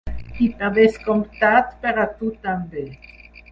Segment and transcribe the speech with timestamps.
[0.45, 2.89] I per descomptat per a tu també!